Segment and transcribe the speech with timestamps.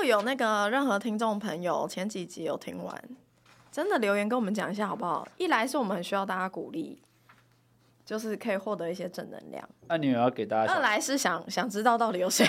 [0.00, 3.02] 果有那个任何听众朋友前几集有听完，
[3.70, 5.28] 真的留言跟我们讲一下好不好？
[5.36, 6.98] 一来是我们很需要大家鼓励，
[8.06, 9.62] 就是可以获得一些正能量。
[9.88, 10.72] 那、啊、你有要给大家？
[10.72, 12.46] 二来是想想知道到底有谁？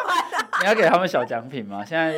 [0.62, 1.84] 你要给他们小奖品吗？
[1.84, 2.14] 现在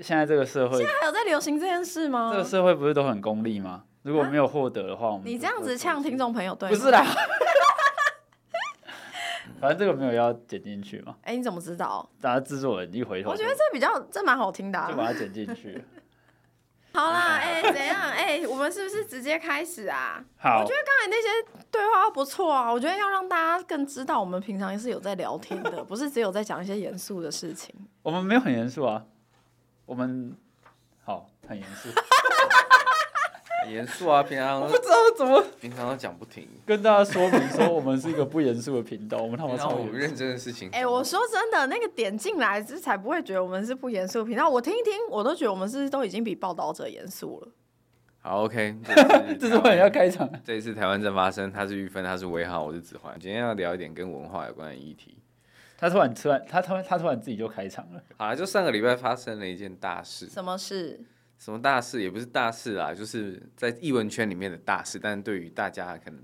[0.00, 2.30] 现在这个社会，现在还有在流行这件事吗？
[2.32, 3.84] 这个社会不是都很功利吗？
[4.02, 6.68] 如果没有获得的话，我们你这样子呛听众朋友，对？
[6.68, 7.06] 不是啦。
[9.60, 11.14] 反正这个没有要剪进去嘛？
[11.22, 12.08] 哎、欸，你怎么知道？
[12.20, 15.84] 大家制作人一回头，我觉得这比较这蛮好听的、啊，就把它剪进去。
[16.92, 18.00] 好啦，哎、欸，怎样？
[18.00, 20.24] 哎、欸，我们是不是直接开始啊？
[20.36, 20.58] 好。
[20.60, 27.72] 我觉得刚才那些对话不错啊，我觉得要让大家更知道我们平常也是有在聊天的， 不是只有在讲一些严肃的事情。
[28.02, 29.04] 我们没有很严肃啊，
[29.86, 30.36] 我们
[31.04, 31.90] 好很严肃。
[33.68, 36.48] 严肃啊，平常我不知道怎么，平常都讲不停。
[36.64, 40.68] 跟大家说明说，我们是一个不严肃的频道，我们他妈超我认真的事情。
[40.70, 44.48] 哎、欸，我说真的，那个点进来，这才不会觉得我们是不严肃频道。
[44.48, 47.48] 我听一听，我都觉得我们是都已经比报道者严肃了。
[48.22, 48.76] 好，OK，
[49.40, 50.28] 这是我要开场。
[50.44, 53.18] 这一次台湾正发生，他是玉芬，他是威浩，我是子桓。
[53.18, 55.16] 今天要聊一点跟文化有关的议题。
[55.78, 58.02] 他突然突然，他突然他突然自己就开场了。
[58.18, 60.26] 好了，就上个礼拜发生了一件大事。
[60.26, 61.00] 什么事？
[61.40, 66.22] 什么大事也不是大事啦，就是在艺文圈里面的大事，但是对于大家可能。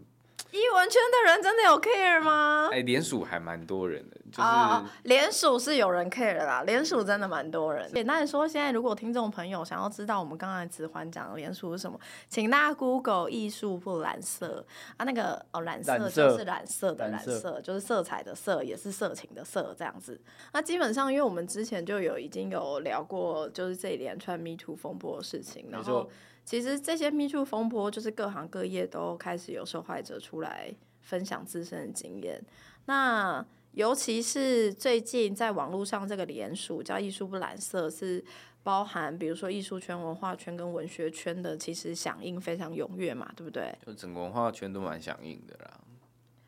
[0.53, 2.69] 艺文圈的人真的有 care 吗？
[2.71, 7.91] 哎、欸，联署还蛮多人的，就是联署、oh, 是有人 care 的啦，联署真的蛮多人。
[7.93, 14.65] 简单的说，现在如果听众朋友想要知道我们刚才子环讲的联署是什么，请大家 Google 艺术不染色
[14.97, 20.21] 啊，那个哦染色就是染色的染色，染色就是色彩的色，也是色情的色这样子。
[20.53, 26.09] 那基本上，因为我们之前就有已经有聊过，就是这一连串 Me Too 风波的事情，然后。
[26.47, 32.41] 其实这些 Me Too 风波，就是各行各业都开始有受害者出来分享自身的经验。
[32.85, 38.25] 那尤其是最近在网络上这个联署叫“艺术不染色”，是
[38.63, 43.77] 包含比如说艺术圈、文化圈跟文学圈的，其实响应非常踊跃嘛，对不对？
[43.85, 45.81] 就整个文化圈都蛮响应的啦。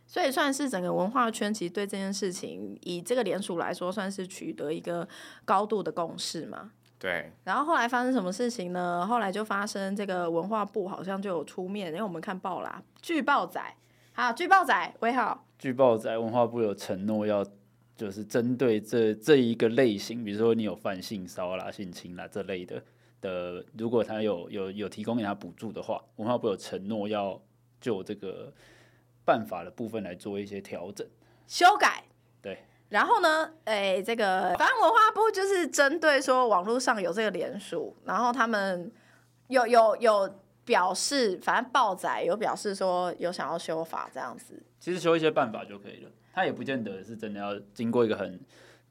[0.06, 5.06] 所以算是整个文化圈，其实对这件事情，以这个联署来说，算是取得一个
[5.44, 6.70] 高度的共识嘛。
[6.98, 9.06] 对，然后后来发生什么事情呢？
[9.06, 13.62] 后来就发生这个文化部好像就有出面，因为我们看报啦，据报仔，
[14.12, 17.46] 好，据报仔，喂好，据报仔，文化部有承诺要
[17.94, 22.82] 就是针对这这一个类型，比如说你有犯性骚扰、性侵啦这类的
[23.20, 27.40] 的，如果他有有有提供给他补助的话，文化部有承诺要
[27.80, 28.52] 就这个
[29.24, 31.06] 办法的部分来做一些调整、
[31.46, 32.02] 修改，
[32.42, 32.58] 对。
[32.88, 38.90] 然后呢，哎、这个反正文化部就是针对说网络上有这个联署，然后他们
[39.48, 40.34] 有有有
[40.64, 44.62] 表示，反正报载有表示说有想要修法这样子。
[44.80, 48.40] 其实修一些办法就可以了，他也不见得是真的要经过一个很，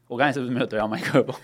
[0.07, 1.35] 我刚才是不是没有对到麦克风？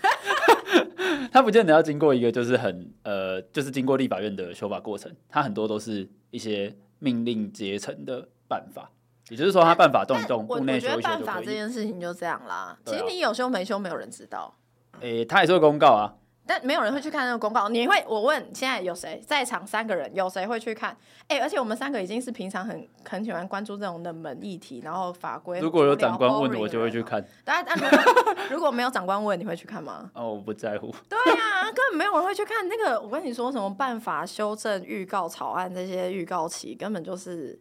[1.32, 8.90] 他不见得要经过一个就是很呃，就是经过立法院的修法过程，他很多都是一些命令结成的办法。
[9.30, 11.12] 也就是说，他办法动一动，部内修一修就可以。
[11.12, 12.76] 我觉得办法这件事情就这样啦。
[12.84, 14.54] 其实你有修没修，没有人知道。
[15.00, 16.12] 诶、欸，他也是会公告啊，
[16.46, 17.70] 但没有人会去看那个公告。
[17.70, 18.04] 你会？
[18.06, 19.66] 我问，现在有谁在场？
[19.66, 20.94] 三个人，有谁会去看？
[21.28, 25.58] 诶、欸，而且我们三个已经是平常很很喜欢关注这种冷门议题，然后法规。
[25.58, 27.24] 如果有长官问，我就会去看。
[27.44, 30.10] 但但如果 如果没有长官问，你会去看吗？
[30.14, 30.94] 哦，我不在乎。
[31.08, 33.00] 对呀、啊，根本没有人会去看那个。
[33.00, 37.58] 我跟你说，什么办法修正预告草案这些预告期，根本就是。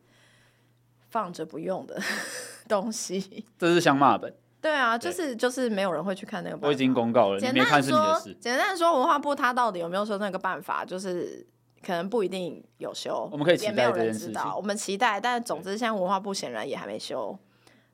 [1.14, 1.96] 放着不用的
[2.68, 4.34] 东西，这是相骂本。
[4.60, 6.58] 对啊，就是就是没有人会去看那个。
[6.60, 8.36] 我已经公告了，你没看是你的事。
[8.40, 11.46] 简单说，文化部他到底有没有说那个办法，就是
[11.86, 13.30] 可能不一定有修。
[13.32, 14.28] 我们可以期待这件事情。
[14.30, 17.38] 知道，我们期待，但总之现在文化部显然也还没修。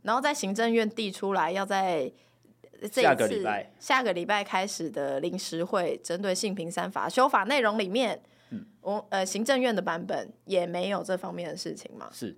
[0.03, 2.09] 然后在行政院递出来，要在
[2.79, 12.07] 这一次下个礼拜下个礼拜开始的临时会，针对性平三法修法内容里面，嗯，我呃行政院的版本也没有这方面的事情嘛？
[12.13, 12.37] 是。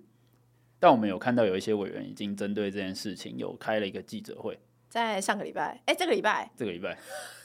[0.82, 4.58] 但我们有看到有一些委员已经针对这件事情有开了一个记者会，
[4.88, 6.98] 在上个礼拜，哎、欸，这个礼拜，这个礼拜，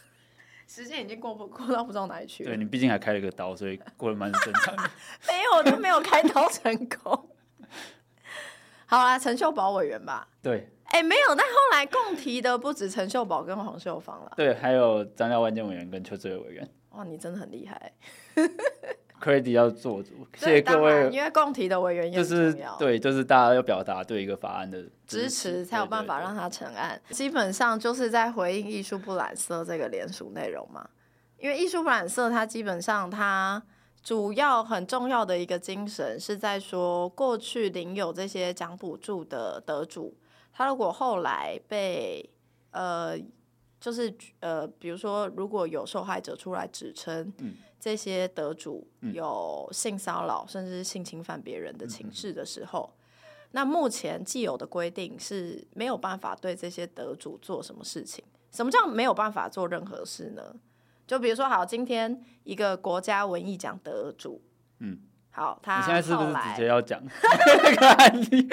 [0.66, 2.50] 时间已经过不过到不知道哪里去了。
[2.50, 4.90] 对，你毕竟还开了个刀，所以过得蛮正常的。
[5.30, 7.30] 没有，我都没有开刀成功。
[8.88, 10.28] 好啦，陈秀宝委员吧。
[10.42, 10.72] 对。
[10.86, 14.34] 哎、欸，没有，但后来共提的不止陈秀宝跟黄秀芳了。
[14.36, 16.68] 对，还有张廖万健委员跟邱志伟委员。
[16.90, 17.94] 哇，你真的很厉害。
[19.22, 21.10] Credit 要做主，谢谢各位。
[21.12, 27.02] 因为共提的委员也就是对，就是大家要表达对一个法案的支持，支持才有办法让它成案。
[27.10, 30.88] 基本上就是在回应“艺术不染色”这个联署内容嘛。
[31.38, 33.62] 因为“艺术不染色”它基本上它
[34.04, 40.16] 主要很重要的一个精神是在说，过去领有这些奖补助的得主，
[40.54, 42.30] 他如果后来被
[42.72, 43.18] 呃。
[43.88, 58.22] 就是呃，比如说如果有受害者出来指称，嗯，这些得主有性骚扰甚至性侵犯别人的情事的时候，嗯、那目前既有的规定是没有办法对这些得主做什么事情。
[58.52, 60.54] 什么叫没有办法做任何事呢？
[61.06, 64.42] 就比如说，好，今天一个国家文艺奖得主，
[64.80, 65.00] 嗯。
[65.38, 67.00] 好，他你现在是不是直接要讲
[67.64, 68.50] 那 个案例？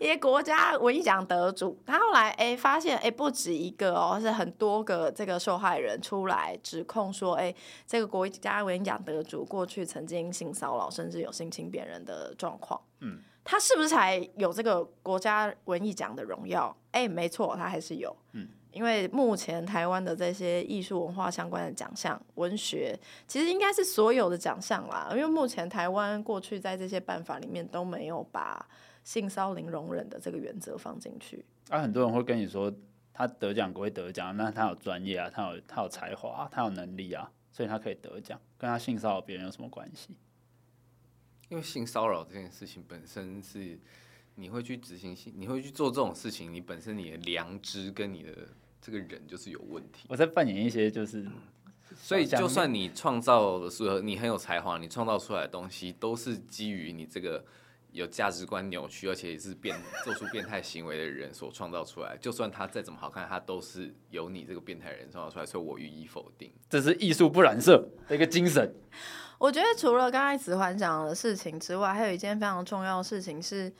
[0.00, 7.52] 一些国家文艺奖得主，他后来哎发现哎不止一个哦，是很多个这个受害人出来指控说，哎，
[7.84, 12.80] 这个国家文艺奖得主过去曾经性骚扰，甚至有性侵别人的状况。
[13.00, 16.76] 嗯，他是不是才有这个国家文艺奖的荣耀？
[16.92, 18.16] 哎，没错，他还是有。
[18.34, 18.48] 嗯。
[18.70, 25.08] 因为目前台湾的这些艺术文化相关的奖项，文学其实应该是所有的奖项啦。
[25.12, 28.68] 因为目前台湾过去在这些办法里面都没有把
[29.02, 31.44] 性骚零容忍的这个原则放进去。
[31.70, 32.72] 啊，很多人会跟你说，
[33.12, 40.16] 他得奖归得奖，那他有专业啊，他有他有才华啊，他有能力啊，所以他可以得奖，跟他性骚扰别人有什么关系？
[41.48, 43.78] 因为性骚扰这件事情本身是。
[44.40, 48.30] 你会去执行性，你会去做这种事情，你本身你的良知跟你的
[48.80, 50.06] 这个人就是有问题。
[50.08, 51.26] 我在扮演一些就是，
[51.96, 57.44] 所以就算你创造的时候，你很有才华，你创造出来的东西都是基于你这个
[57.90, 62.16] 有价值观扭曲，而且也是变做出变态行为的人所创造出来。
[62.18, 66.52] 就算他再怎么好看，他都是由你这个变态人创造出来，所以我予以否定。
[66.70, 68.72] 这是艺术不染色的一个精神。
[69.36, 73.72] 我觉得除了刚才子环讲的事情之外，还有一件非常重要的事情是。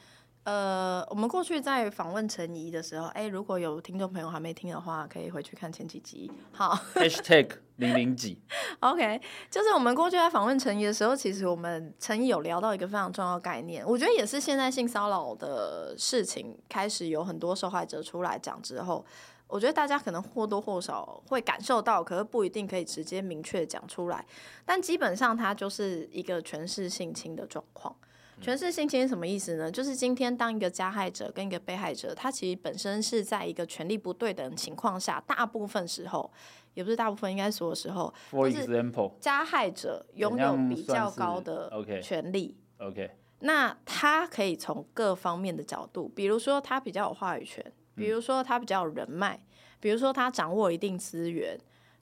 [0.48, 6.32] 呃，我们过去在访问陈怡的时候，哎，如果有听众朋友还没听的话，可以回去看前几集。
[6.52, 8.40] 好， #hashtag 零零几
[8.80, 19.04] ，OK，就是我们过去在访问陈怡的时候，其实我们陈怡有聊到一个非常重要的概念，我觉得也是现在性骚扰的事情开始有很多受害者出来讲之后，
[19.48, 24.24] 我觉得大家可能或多或少会感受到，可是不一定可以直接明确讲出来，
[24.64, 27.94] 但基本上它就是一个权势性侵的状况。
[28.40, 29.70] 权势性侵是什么意思呢？
[29.70, 36.30] 就是今天当一个加害者跟一个被害者，他其实本身是在一个权力不对等的情况下，大部分时候，
[36.74, 41.70] 也不是大部分，应该所有时候，For example，加害者拥有比较高的
[42.02, 42.56] 权力。
[42.78, 47.64] OK，那他可以从各方面的角度，比如说他比较有话语权，
[47.96, 49.40] 比如说他比较有人脉，
[49.80, 51.58] 比如说他掌握一定资源。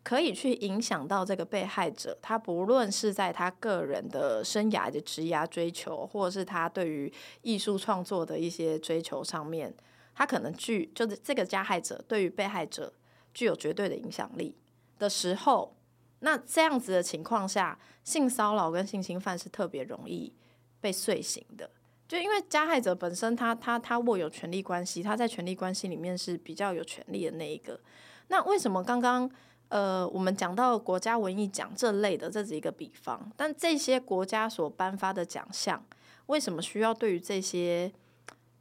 [0.07, 7.13] 可以去影响到这个被害者，他不论是在他个人的生涯的职涯追求，或者是他对于
[7.43, 9.75] 艺术创作的一些追求上面，
[10.15, 12.93] 他可能具就是这个加害者对于被害者
[13.35, 14.57] 具有绝对的影响力
[14.97, 15.75] 的时候，
[16.21, 20.33] 那这样子的情况下，性骚扰跟性侵犯是特别容易
[20.81, 21.69] 被遂行的，
[22.07, 27.81] 就因为加害者本身他他他握有权力关系，他在权力关系里面是比较有权力的那一个，
[28.29, 29.29] 那为什么刚刚？
[29.69, 33.31] 呃，我们讲到国家文艺奖这类的，这是一个比方。
[33.37, 35.83] 但这些国家所颁发的奖项，
[36.27, 37.91] 为什么需要对于这些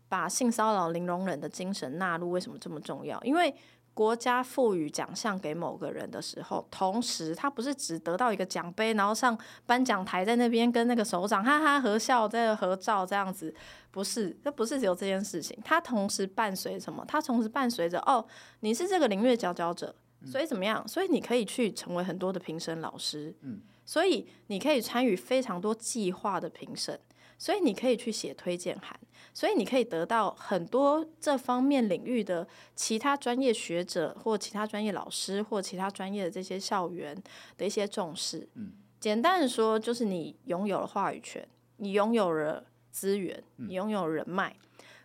[0.09, 2.31] 把性骚扰零容忍的精神纳入？
[2.31, 3.21] 为什么这么重要？
[3.23, 3.53] 因为
[3.93, 13.53] 国家赋予奖项给某个人的时候，同时他不是只得到一个奖杯，然后上颁奖台在那边跟那个首长哈哈合笑，在合照这样子，
[13.91, 15.57] 不是，这不是只有这件事情。
[15.63, 17.05] 它同时伴随什么？
[17.07, 18.25] 它同时伴随着哦，
[18.61, 19.95] 你是这个领域佼佼者。
[20.25, 20.85] 所以怎么样？
[20.87, 26.99] 所以你可以去成为很多的评审老师，嗯，所以你可以参与非常多计划的评审，
[27.37, 28.99] 所以你可以去写推荐函，
[29.33, 37.15] 所以你可以得到很多这方面领域的其他专业学者或其他专业老师或其他专业的这些校园
[37.55, 38.49] 的一些重视。
[38.55, 44.55] 嗯，简单的说，就是你拥有了话语权，你拥有了资源，你拥有人脉，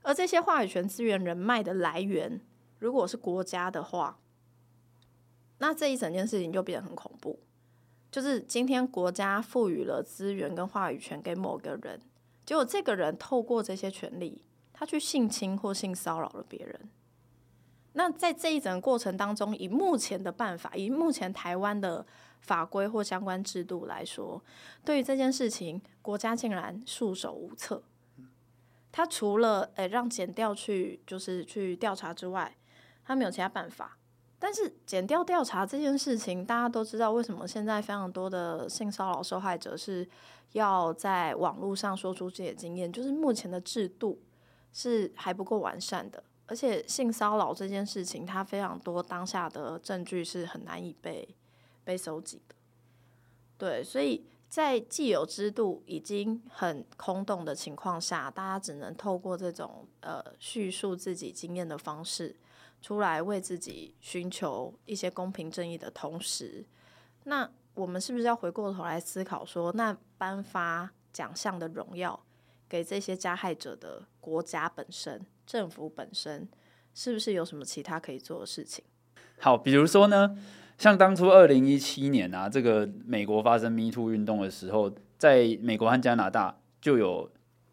[0.00, 2.40] 而这些话语权、资源、人脉的来源，
[2.78, 4.16] 如果是国家的话。
[5.60, 7.38] 那这一整件事情就变得很恐怖，
[8.10, 12.00] 就是今天国家赋予了资源跟话语权给某个人，
[12.46, 16.88] 结果这个人透过这些权利，他去性侵或性骚扰了别人。
[17.92, 22.06] 那在这一整个过程当中，以目前的办法，以目前台湾的
[22.40, 24.42] 法规或相关制度来说，
[24.84, 27.82] 对于这件事情，国家竟然束手无策。
[28.90, 32.56] 他除了诶让检调去就是去调查之外，
[33.04, 33.98] 他没有其他办法。
[34.42, 40.09] 但是减掉调查这件事情，大家都知道为什么现在非常多的性骚扰受害者是
[40.52, 44.18] 要在网络上说出自己的经验，就是目前的制度
[44.73, 51.37] 是还不够完善的，而且性骚扰这件事情，它非常多当下的证据是很难以被
[51.85, 52.54] 被搜集的。
[53.59, 62.35] 对，所以在既有制度已经很空洞的情况下，大家只能透过这种呃叙述自己经验的方式。
[62.80, 66.64] 出来为自己寻求一些公平正义的同时，
[67.25, 72.18] 那我们是不是要回过头来思考说，那颁发奖项的荣耀
[72.68, 76.49] 给这些加害者的国家本身、政府本身，
[76.94, 78.84] 是不是有什么其他可以做的事情？
[79.38, 80.37] 好，比如说呢，
[80.78, 87.30] 像当初二零一七年啊，这个美国发生 Me Too 运动的时候，在美国和加拿大就有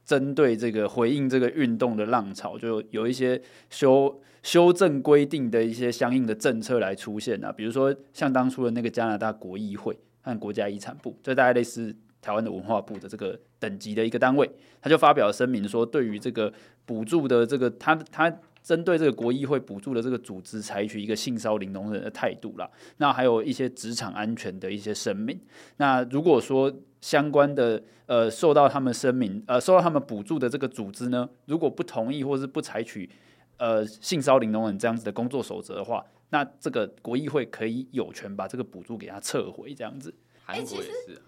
[0.07, 14.49] 针对这个回应这个运动的浪潮，就有一些修修正规定的一些相应的政策来出现啊，比如说像当初的那个加拿大国议会和国家遗产部，这大概类似台湾的文化部的这个等级的一个单位，
[14.81, 16.51] 他就发表声明说，对于这个
[16.85, 18.33] 补助的这个他他。
[18.63, 22.69] 针对这个国议会补助的这个组织，采取一个性骚零容忍的态度啦。
[22.97, 25.39] 那还有一些职场安全的一些声明。
[25.77, 26.69] 那如果说
[27.01, 33.09] 相关的呃受到他们声明呃受到他们补助的这个组织呢，如果不同意或是不采取
[33.57, 40.13] 呃性骚零容忍这样子的工作守则的话，那这个国议会可以有权把这个补助给他撤回这样子。
[40.45, 41.21] 韩国也是。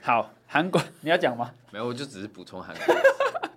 [0.00, 1.50] 好，韩国 你要讲吗？
[1.72, 2.94] 没有，我就只是补充韩国。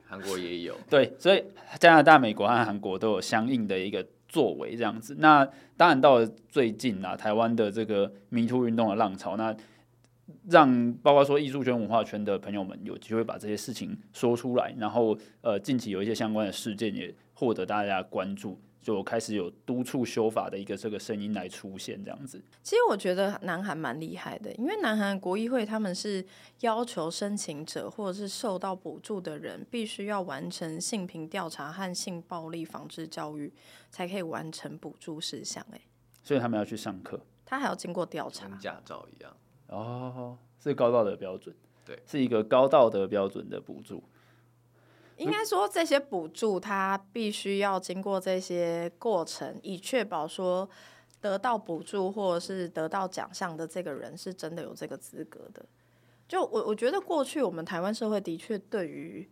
[0.08, 1.44] 韩国也有 对，所以
[1.78, 5.18] 加拿大、美国和韩国都有相应的一个作为，这样子。
[5.20, 9.54] 那当然到了最近啊，台湾的这个 Me Too 运动的浪潮，那
[10.50, 18.60] 让包括说艺术圈、文化圈的朋友们有机会把这些事情说出来，然后呃，近期有一些相关的事件也获得大家关注。
[18.80, 22.42] 就开始有督促修法的一个这个声音来出现，这样子。
[22.64, 26.26] 其实我觉得南韩蛮厉害的，因为南韩国议会他们是
[26.62, 33.52] 要求申请者或者是受到补助的人必须要完成性平调查和性暴力防治教育，
[33.92, 35.66] 才可以完成补助事项。
[35.74, 35.82] 哎，
[36.24, 39.36] 所以他们要去上课，他还要经过调查，跟驾照一样。
[39.68, 41.56] 哦，是高道德标准，
[41.86, 44.04] 对，是一个高道德标准的补助。
[45.18, 50.70] 应该说，这些补助它必须要经过这些过程，以确保说
[51.20, 55.66] 得到补助或者是得到奖项的这个人是真的有这个资格的。
[56.28, 59.28] 就我我觉得过去我们台湾社会的确对于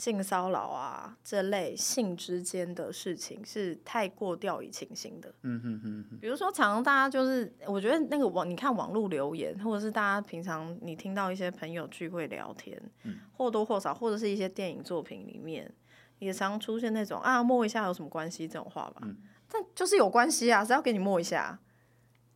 [0.00, 5.30] 性骚扰啊这类性之间的事情是太过掉以轻心的。
[5.42, 6.18] 嗯哼哼哼。
[6.18, 15.70] 比如说，常常大家就是，我觉得那个网，你看网络留言，或者是大家平常你听到一些朋友聚会聊天，嗯、或多或少，或者是一些电影作品里面，
[16.18, 19.02] 也常出现那种啊摸一下有什么关系这种话吧。
[19.02, 19.14] 嗯、
[19.50, 21.58] 但就是有关系啊，是要给你摸一下。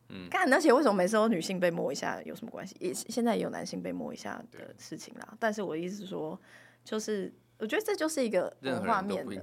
[0.09, 0.29] 嗯。
[0.29, 2.75] 看，而且为什么每次都女性被摸一下有什么关系？
[2.79, 5.35] 也现在也有男性被摸一下的事情啦。
[5.39, 6.39] 但是我的意思是说，
[6.83, 7.33] 就是。
[7.59, 9.35] 我觉得这就是一个文化面的，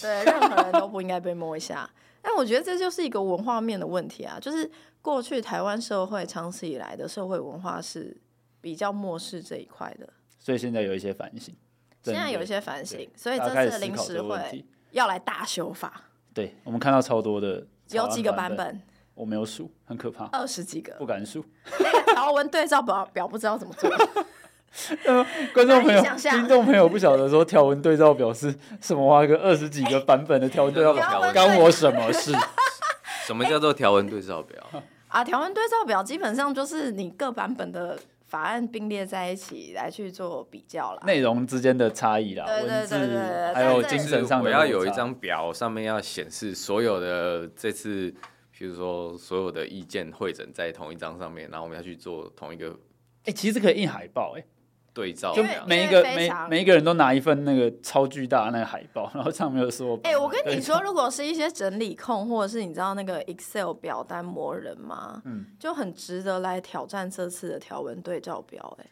[0.00, 1.88] 对，任何人都不应该被摸一下。
[2.22, 8.16] 但我觉得这就是一个文化面的问题啊，就是过去台湾社会长此以来的社会文化是
[8.60, 11.54] 比较漠视这一块的，所以现在有一些反省。
[12.02, 16.02] 现在有一些反省，所以这次临时会要来大修法。
[16.32, 18.80] 对，我们看到超多的，有几个版本，
[19.14, 21.44] 我没有数，很可怕，二十几个，不敢数。
[21.80, 23.90] 那个条文对照表表不知道怎么做。
[25.04, 32.32] 呃，观众朋友、听众朋友不晓得说条文对照表是什么话，一个二十几个版本的条文对照表， 干我什么事？
[33.26, 34.62] 什么叫做条文对照表？
[35.08, 44.50] 啊，条文对照表基本上就是你各版本的法案并列在一起来去做比较啦，内容之间的差异啦，文字还有精神上的。
[44.50, 48.14] 我要有一张表，上面要显示所有的这次，
[48.56, 52.68] 比如说所有的意见会诊在同一张上面，然后我们要去做同一个。
[53.24, 54.44] 哎、欸，其实可以印海报、欸，哎。
[54.96, 59.94] 对照，就每一个每每一个人都拿一份那个超巨大的那个海报，然后上面有说。
[60.04, 65.20] 哎、欸，我跟你说，如果是一些整理控，或者是你知道那个 Excel 表单魔人吗？
[65.26, 68.74] 嗯，就很值得来挑战这次的条文对照表。
[68.80, 68.86] 哎，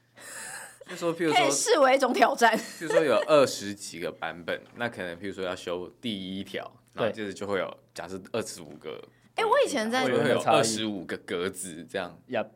[0.93, 2.55] 就说，譬如说，可以视为一种挑战。
[2.79, 9.03] 就说有二十几个版本，那可能譬如说要修第一条，然后接着就会有假设二十五个。
[9.37, 12.15] 哎、欸，我以前在会有二十五个格子这样。
[12.29, 12.49] Yep.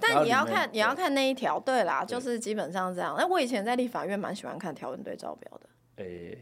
[0.00, 3.14] 但你要看，你要看那一条，对啦，就是基本上这样。
[3.18, 5.68] 那我以前在立法院蛮喜欢看条文对照表的。
[5.96, 6.38] 诶、欸，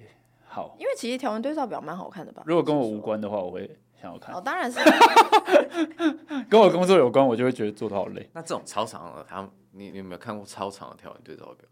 [0.47, 2.43] 好，因为其实条文对照表蛮好看的吧？
[2.47, 4.35] 如果跟我无关的话，我会想要看。
[4.35, 4.79] 哦，当然是。
[6.51, 8.29] 跟我工作有关，我就会觉得做的好累。
[8.35, 11.69] 那这种超长的，他你你有没有看过超长的条文对照表？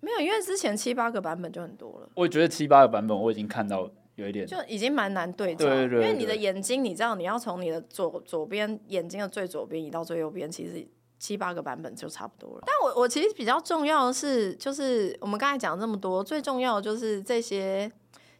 [0.00, 2.08] 没有，因为之前七八个版本就很多了。
[2.14, 5.66] 我觉得七八个版本我已经看到有一点，就已经蛮难对照。
[5.66, 10.86] 对对对，因为你的眼睛，你知道你要从你的左左边眼睛的最左边移到最右边，其实。
[11.18, 17.90] 七八个版本就差不多了，但我我其实比较重要的是，就是我们刚才讲这么多，最重要的就是这些。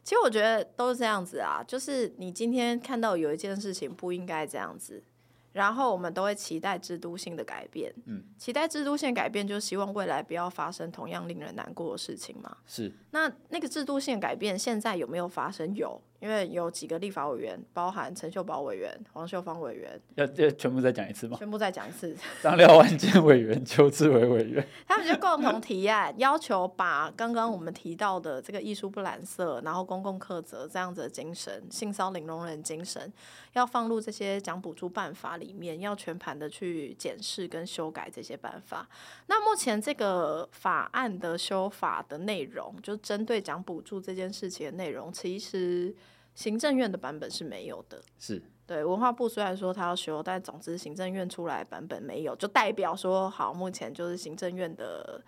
[0.03, 5.03] 其实我觉得都是这样子啊，就是你今天看到有一件事情不应该这样子，
[5.51, 7.93] 然后我们都会期待制度性的改变。
[8.05, 12.55] 嗯，期待制度性改变，就希望未来不要发生同样令人难过的事情嘛。
[12.65, 12.89] 是。
[13.11, 15.75] 那那个制度性改变现在有没有发生？
[15.75, 21.37] 有，因为有几个立法委员，包含陈秀宝委员、黄秀芳委员，要要全部再讲一次吗？
[21.37, 22.15] 全部再讲一次。
[22.41, 33.13] 张廖万坚委员、邱志伟委员，他们就共同提案，要求把刚刚我们提到的这个艺术不染色，然后公共课责这样子的精神、性骚零容忍精神，
[33.53, 38.89] 要放入这些奖补助办法里面，要全盘的去检视跟修改这些办法。
[39.27, 45.93] 那目前这个法案的修法的内容，就针对奖补助这件事情的内容，其实。
[46.37, 55.19] 行政院的版本是没有的，是对文化部虽然说他要修，但总之行政院出来版本没有，就代表说好，目前就是行政院的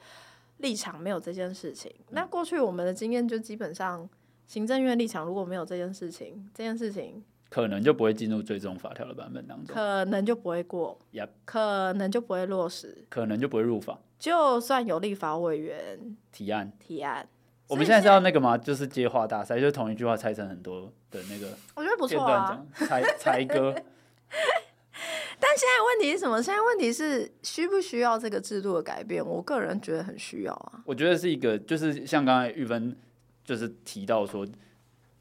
[0.57, 1.91] 立场没有这件事情。
[1.97, 4.07] 嗯、那过去我们的经验就基本上，
[4.45, 11.29] 行政院立场如果没有这件事情，这件事情可能就不会进入最终法条的版本当中，可能就不会过，Yep.
[11.43, 13.99] 可能就不会落实，可能就不会入法。
[14.19, 17.27] 就算有立法委员提案，提案。
[17.69, 18.57] 我们现在是要那个吗？
[18.57, 21.55] 就是接话大赛，就是同一句话拆成很多的那个。
[21.75, 23.71] 我觉得不错啊，猜猜歌。
[25.41, 26.41] 但现在问题是什么？
[26.41, 29.23] 现在问题是需不需要这个制度的改变？
[29.23, 30.81] 我个人觉得很需要啊。
[30.83, 32.97] 我觉得是一个，就是像刚才玉芬
[33.45, 34.45] 就是提到说，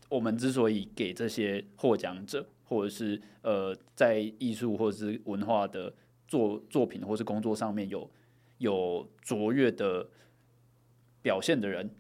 [0.09, 5.93] 我们之所以给这些获奖者，或者是呃在艺术或者是文化的
[6.27, 8.11] 作作品或是工作上面有
[8.57, 10.09] 有卓越的
[11.21, 11.91] 表现的人。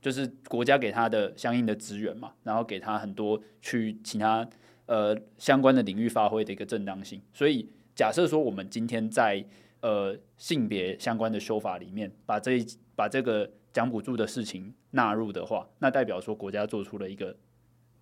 [0.00, 4.48] 就是国家给他的相应的资源嘛，然后给他很多去其他
[4.86, 7.20] 呃相关的领域发挥的一个正当性。
[7.32, 9.44] 所以假设说我们今天在
[9.80, 12.64] 呃性别相关的修法里面，把这
[12.94, 17.36] 把这个奖补助的事情纳入的话，那代表说国家做出了一个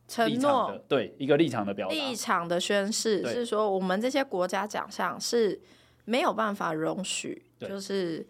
[0.07, 5.59] 承诺，对一个立场的表达，立场的宣誓是说我们这些国家奖项是
[6.05, 8.27] 没有办法容许，就是。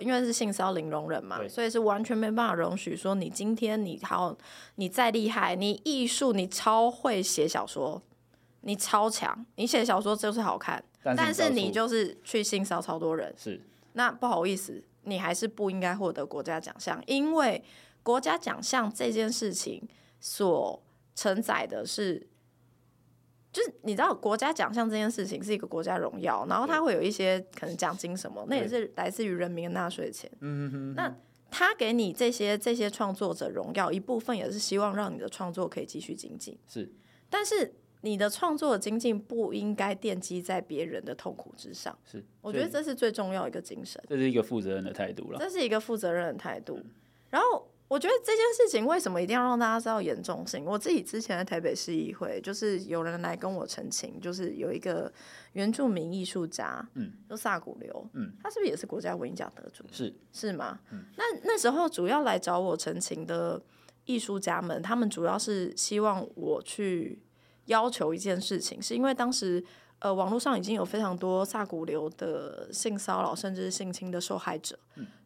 [0.00, 4.36] 因为是性骚零容忍嘛，所以是完全没办法容许说你今天你好，
[4.76, 8.02] 你再厉害，你艺术你超会写小说，
[8.62, 13.60] 你超强，你写小说就是好看，但是，你就是去性骚超多人，是
[13.92, 17.62] 那不好意思，你还是不应该获得国家奖项，因为
[18.02, 19.86] 国家奖项这件事情
[20.18, 20.82] 所
[21.14, 22.26] 承载的是。
[23.52, 30.30] 就是你知道国家奖项这件事情是一个国家荣耀，然后它会有一些可能奖金什么，那也是来自于人民的纳税钱。
[30.40, 31.16] 嗯哼，那
[31.50, 36.56] 他给你这些这些创作者荣耀，一部分也是希望让你的创作可以继续精进。
[36.68, 36.88] 是，
[37.28, 41.98] 但是你的创作的精进不应该奠基在别人的痛苦之上。
[42.04, 44.00] 是，我觉得这是最重要一个精神。
[44.08, 45.38] 这是一个负责任的态度了。
[45.40, 46.78] 这是一个负责任的态度。
[47.30, 47.66] 然后。
[47.90, 50.64] 我觉得这件事情为什么一定要让大家知道严重性？
[50.64, 55.12] 我自己之前在台北市议会，就是有人来跟我澄清，就是有一个
[55.54, 59.84] 原住民艺术家，嗯，就萨古流，嗯，他是不是也是国家文艺奖得主？
[59.90, 60.78] 是是吗？
[60.92, 63.60] 嗯，那那时候主要来找我澄清的
[64.04, 67.20] 艺术家们，他们主要是希望我去
[67.64, 69.64] 要求一件事情，是因为当时。
[70.00, 74.78] 呃，网络上已经有非常多萨古流的性骚扰甚至是性侵的受害者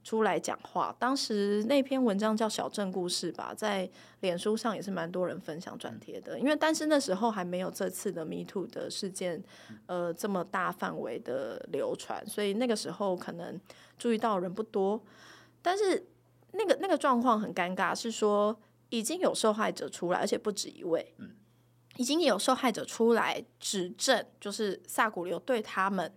[0.03, 0.95] 出来讲话。
[0.99, 3.89] 当时那篇文章叫《小镇故事》吧，在
[4.21, 6.39] 脸书上也是蛮多人分享转贴的。
[6.39, 9.43] 因为但是那时候还没有这次的 Me Too 的事件，
[9.87, 13.59] 呃，这么大范围的流传，所以那个时候可能
[13.97, 15.01] 注意到人不多。
[15.63, 16.05] 但是
[16.51, 18.55] 那个那个状况很尴尬，是说
[18.91, 21.15] 已经有受害者出来，而且不止一位。
[21.97, 26.13] 已经有受害者出来指证，就是萨古流对他们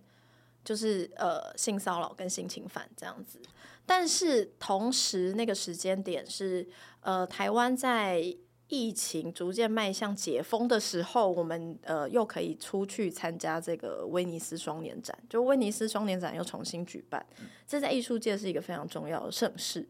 [0.64, 3.40] 就是呃性骚扰跟性侵犯这样子。
[3.86, 6.68] 但是同时那个时间点是
[7.00, 8.22] 呃台湾在
[8.66, 17.24] 疫情逐渐迈向解封的时候，我们呃又可以出去参加这个威尼斯双年展，就威尼斯双年展又重新举办，
[17.66, 19.88] 这在艺术界是一个非常重要的盛事。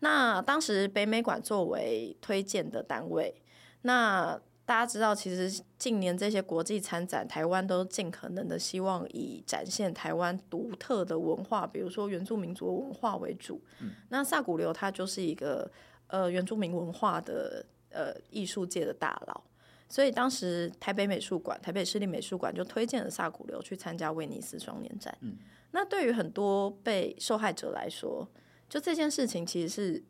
[0.00, 3.40] 那当时北美馆作为推荐的单位，
[3.82, 4.40] 那。
[4.66, 13.60] 大家知道，其实近年这些国际参展，台湾都尽可能的希望以展现台湾独特的文化，比如说原住民族文化为主。
[13.80, 15.68] 嗯、那萨古流他就是一个
[16.06, 19.42] 呃原住民文化的呃艺术界的大佬，
[19.88, 25.18] 所以当时台北美术馆、台北市立美术馆就推荐了萨古流去参加威尼斯双年展。
[25.22, 25.36] 嗯、
[25.72, 28.28] 那对于很多被受害者来说，
[28.68, 30.04] 就这件事情其实是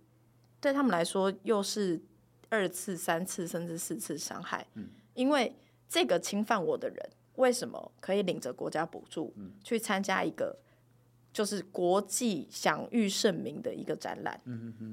[0.61, 2.03] 对他们来说又是。
[2.51, 5.55] 二次、三次甚至四次伤害，嗯，因为
[5.89, 9.33] 这个侵犯我的人，为什么可以领着国家补助，
[9.65, 10.59] 去参加一个
[11.33, 14.41] 就是国际享誉盛名的一个展览，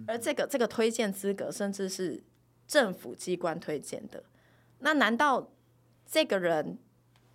[0.08, 2.24] 而这个这个推荐资格甚至是
[2.67, 4.24] 政府机关推荐的，
[4.80, 5.50] 那难道
[6.06, 6.78] 这个人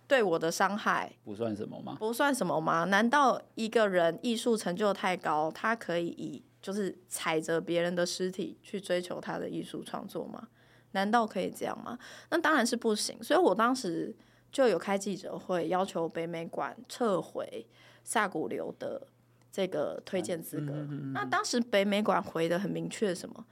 [0.07, 1.97] 对我的伤害不算什么吗？
[1.99, 2.85] 不算什么吗？
[2.85, 10.47] 难道一个人艺术成就太高，他可以以就是踩着别人的尸体去追求他的艺术创作吗？
[10.93, 11.99] 难道可以这样吗？
[12.29, 13.21] 那当然是不行。
[13.21, 14.15] 所以我当时
[14.51, 17.67] 就有开记者会，要求北美馆撤回
[18.03, 19.05] 萨古流的
[19.51, 20.87] 这个推荐资格。
[21.13, 23.45] 那当时北美馆回的很明确，什么？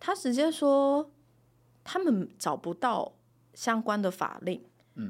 [0.00, 1.10] 他直接说
[1.84, 3.12] 他们找不到
[3.54, 4.64] 相关的法令，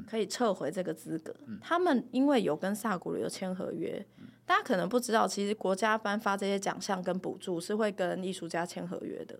[0.05, 1.33] 可以撤回这个资格。
[1.61, 4.05] 他们因为有跟萨古流签合约，
[4.51, 9.39] 大家可能不知道，其实国家颁发这些奖项跟补助是会跟艺术家签合约的。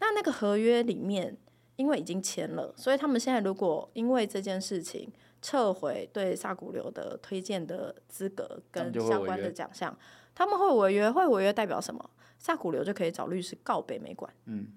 [0.00, 1.36] 那那个合约里面，
[1.76, 9.94] 因为已经签了，所以他们现在如果因为这件事情撤回对萨古流的推荐的资格跟相关的奖项，
[10.34, 11.10] 他们会违约。
[11.10, 12.08] 会违约代表什么？
[12.38, 14.32] 萨古流就可以找律师告北美馆。
[14.46, 14.68] 嗯，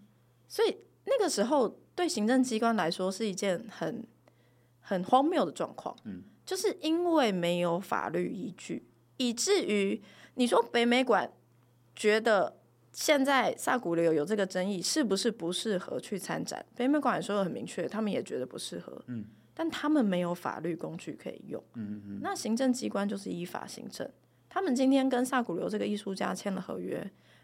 [0.49, 4.05] 所以那个时候对行政机关来说是一件很
[4.81, 5.95] 很荒谬的状况。
[6.03, 8.85] 嗯，就是因为没有法律依据，
[9.27, 10.01] 以至于
[10.35, 11.31] 你说北美馆
[11.95, 12.57] 觉得。
[12.93, 16.63] 现在萨古流有这个争议，是不是不适合去参展？
[16.75, 19.01] 北美馆说的很明确，他们也觉得不适合。
[19.07, 21.63] 嗯，但他们没有法律工具可以用。
[21.75, 24.05] 嗯嗯，那行政机关就是依法行政。
[24.49, 26.97] 他们今天跟萨古流这个艺术家签了合约，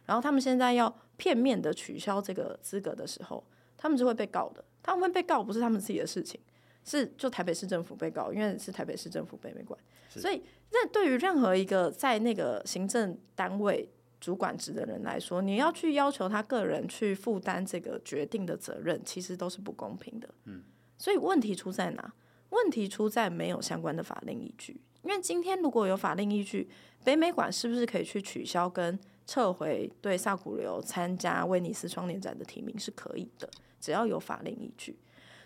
[0.05, 3.41] 然后他们现在要片面的取消这个资格的时候，
[3.77, 4.61] 他们是会被告的。
[4.83, 6.37] 他们会被告不是他们自己的事情，
[6.83, 9.79] 是就台北市政府被告，因为是台北市政府北美馆。
[10.09, 13.89] 所以，那对于任何一个在那个行政单位。
[14.19, 20.27] 主管职的人来说，你要去要求他个人去负担这个决定的责任，其实都是不公平的。
[20.45, 20.63] 嗯，
[20.97, 22.13] 所以问题出在哪？
[22.49, 24.81] 问题出在没有相关的法令依据。
[25.03, 26.67] 因为今天如果有法令依据，
[27.03, 32.77] 北美馆是不是可以去取消跟撤回对萨古流参加威尼斯双年展的提名？
[32.77, 33.47] 是可以的，
[33.79, 34.97] 只要有法令依据。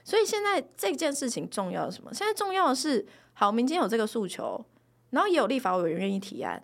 [0.06, 2.14] 所以现在这件事情重要的什么？
[2.14, 4.66] 现在重要的是，好，民间有这个诉求，
[5.12, 6.62] 然后也有立法委员愿意提案。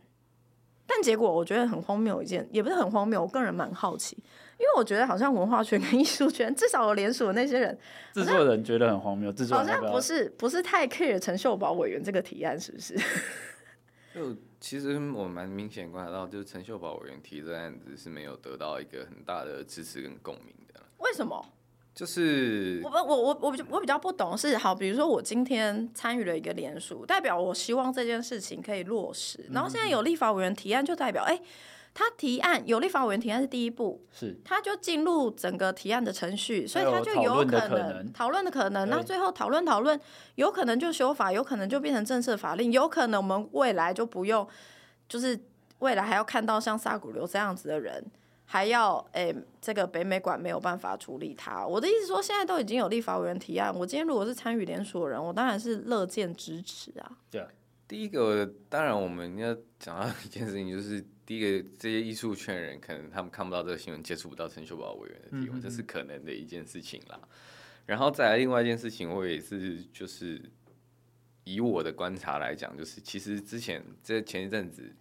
[0.90, 4.16] 但结果我觉得很荒谬，一件也不是很荒谬，我个人蛮好奇，
[4.58, 7.78] 因为我觉得好像文化圈跟艺术圈，至少有联署的那些人，
[8.14, 12.96] 制作人觉得很荒谬，制作人好像不是不是太 care 陈秀宝委员这个提案，是不是？
[14.16, 20.82] 就其实我蛮明显观察到，就是陈秀宝委员提这案子是没有得到一个很大的支持跟共鸣的。
[21.00, 21.46] 为什么？
[21.98, 29.44] 就是我我我我比我比较不懂是好，比如说我今天参与了一个联署，代表我希望这件事情可以落实。
[29.50, 31.42] 然后现在有立法委员提案，就代表哎、欸，
[31.96, 38.88] 他提案有立法委员提案是第一步，是他就进入整个提案的程序，所以他就有可能讨论的可能。
[38.88, 40.00] 那最后讨论讨论，
[40.36, 44.48] 有可能就修法，有可能就变成正式法令，有可能我们未来就不用，
[45.10, 45.40] 就是
[45.80, 48.06] 未来还要看到像萨古流这样子的人。
[48.50, 51.68] 还要诶、欸，这个北美馆没有办法处理它。
[51.68, 57.18] 我的意思说，现在都已经有立法委员提案，我今天如果是参与联署的人，我当然是乐见支持啊。
[57.30, 57.48] 对啊，
[57.90, 67.20] 第一个当然我们要讲到一件事情，就是第一个这些艺术圈人可能他们看不到这个新闻，接触不到陈秀宝委员的提问，这是可能的一件事情啦。
[67.86, 70.42] 然后再来另外一件事情，我也是就是
[71.44, 74.96] 以我的观察来讲，就是其实之前这前一阵子，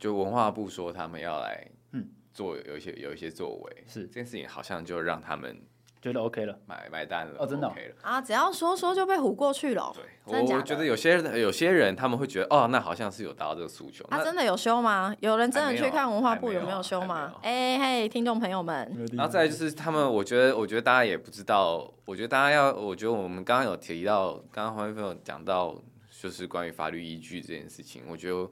[0.00, 2.08] 就文化部说他们要来，嗯。
[2.34, 5.56] 做有一些有一些作为，是这件事情好像就让他们
[6.02, 8.20] 觉得 OK 了，买买单了哦，真的 OK 了啊！
[8.20, 9.90] 只要说说就被唬过去了。
[9.94, 14.04] 对，我觉得有些人有些人他们会觉得哦，那好像是有达到这个诉求。
[14.10, 15.16] 他真的有修吗？
[15.20, 17.32] 有人真的去看文化部有没有修吗？
[17.40, 25.74] 哎嘿，听众朋友们，然后再来就是他们，我觉得我觉得大家也不知道，我觉得大家要，我觉得我们刚刚有提到，刚刚黄飞有讲到，
[26.10, 28.50] 就是关于法律依据这件事情，我觉得。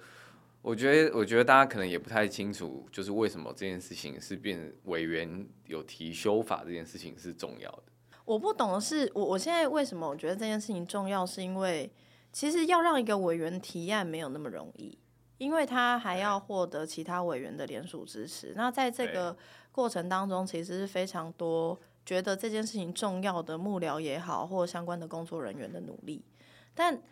[0.63, 7.83] 我觉得，我觉得大家可能也不太清楚，就是为什么这件事情是变委员有提修法这件事情是重要的。
[8.25, 11.93] 我不懂的是，我我现在为什么我觉得这件事情重要，是因为
[12.33, 14.97] 其实要让一个委员提案没有那么容易，
[15.39, 18.53] 因为他还要获得其他委员的联署支持。
[18.55, 19.37] 那在这个
[19.73, 26.25] 过程当中，其实是非常多觉得这件事情重要的幕僚也好，或相关的工作人员的努力，
[26.73, 27.03] 但。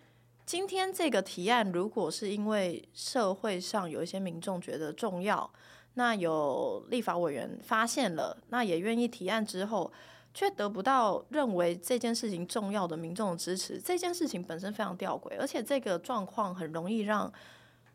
[0.50, 5.48] 今天这个提案，如果是因为社会上有一些民众觉得重要，
[5.94, 9.92] 那有立法委员发现了，那也愿意提案之后，
[10.34, 17.32] 却得不到认为这件事情重要的民众的支持，这件事情本身非常吊诡，而且这个状况很容易让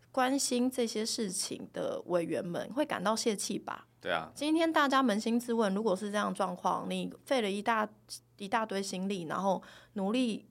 [0.10, 3.86] 关心这些事情的委员们会感到泄气吧？
[4.00, 7.86] 对啊，今天大家扪心自问，如果是这样状况，你费了一大
[8.38, 9.62] 一大堆心力，然后
[9.96, 10.48] 努力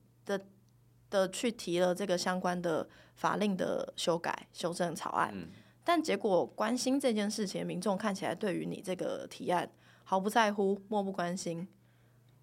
[1.15, 1.31] 的。
[1.31, 5.49] 去提了这个相关的法令的修改修正草案，嗯、
[5.85, 9.71] 但结果关心这件事情的民众看起来对于你这个提案
[10.03, 11.67] 毫不在乎，漠不关心。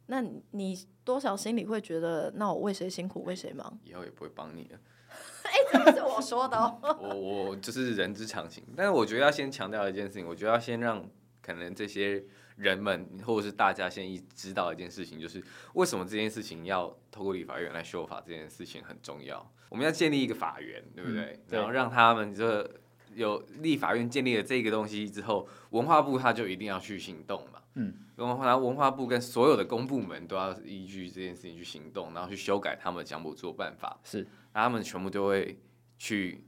[0.07, 3.79] 那你多少心里会觉得，那我为谁辛苦为谁忙？
[3.83, 4.79] 以后也不会帮你了。
[5.43, 6.79] 哎、欸，这是我说的、哦。
[6.99, 11.05] 我我就是人之常情，但是我觉得要先强调一件事情，我觉得要先让
[11.41, 12.23] 可能这些
[12.61, 15.43] 人们或者是大家现在一知道一件事情，就是
[15.73, 19.51] 为什么这件事情要透过立法院来修法，这件事情很重要。
[19.69, 21.21] 我们要建立一个法源，对不对？
[21.21, 22.69] 嗯、对，然后让他们这
[23.15, 27.61] 有立法院建立了这个东西之后，文化部他就一定要去行动嘛。
[27.73, 33.99] 嗯，文化文化部跟所有的公部门都要依据这件事情去行动，然后去修改他们讲补助办法。
[34.03, 35.57] 是，他们全部都会
[35.97, 36.43] 去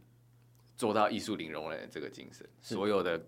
[0.75, 2.45] 做到艺术零容忍的这个精神。
[2.61, 3.25] 所有的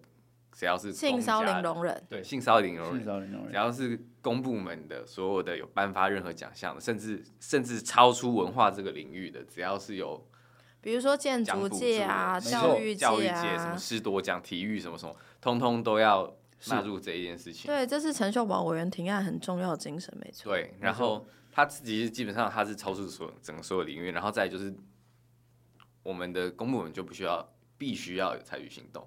[0.56, 10.26] 只要是性骚零容忍，对，性骚零容忍，只要是公部门的所有的有颁发任何奖项的，甚至甚至超出文化这个领域的，只要是有，
[10.80, 16.36] 比如说建筑界啊、教育界啊、教育界什么师多奖、体育什么什么，通通都要。
[16.68, 20.52] 纳入这一件事情，对，这是陈秀宝委员提案很重要的精神，没错。
[20.52, 24.74] 对，然后他自己基本上他是超出所整个所有领域，然后再就是
[26.02, 29.06] 我们的公部门就不需要必须要有采取行动。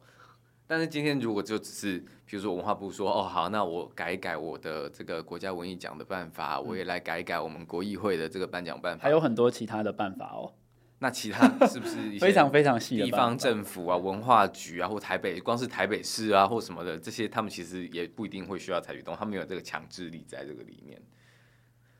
[0.70, 10.52] 但是今天如果就只是，比如说文化部说，哦好，那我改一改我的这个国家文艺奖的办法，嗯，我也来改一改我们国艺会的这个颁奖办法，还有很多其他的办法哦。
[10.98, 12.98] 那其他 是不是非常非常细？
[13.02, 21.00] 地方政府啊，文化局啊，或台北，光是台北市啊，或什么的，这些他们其实也不一定会需要采取动，他们有这个强制力在这个里面。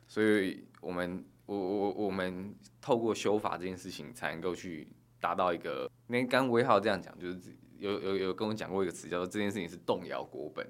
[0.07, 7.39] 所以，我们我我我们透过修法这件事情，才能够去达到一个，那刚威浩这样讲，就是。
[7.79, 10.67] 有有有跟我讲过一个词，叫做这件事情是动摇国本。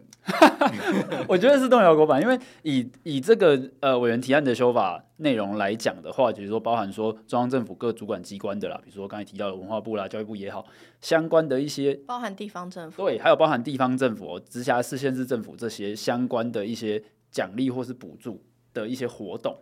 [1.26, 10.66] 我觉得是动摇国本，因为以以这个呃委员提案的修法内容来讲的话，就是说包含说中央政府各主管机关的啦，比如说刚才提到的文化部啦、教育部也好，
[11.00, 18.44] 相关的一些包含地方政府，对，还有包含地方政府、直辖市、县市政府这些相关的一些奖励或是补助
[18.74, 19.56] 的一些活动，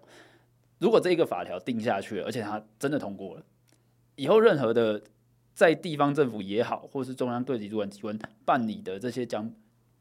[0.78, 3.42] 如果这一个法条定下去了，而且它真的通过了，
[4.16, 5.00] 以后任何的。
[5.56, 9.50] 在地方政府也好，或是中央各级主管机关办理的这些奖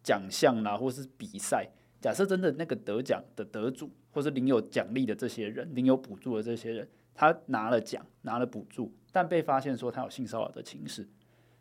[0.03, 1.69] 奖项啦，或是比赛，
[2.01, 11.07] 假设真的那个得奖的得主，或是领有奖励的这些人，领有补助的这些人，他拿了奖，拿了补助，但被发现说他有性骚扰的情事，